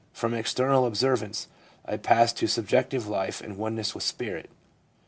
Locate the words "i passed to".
1.85-2.47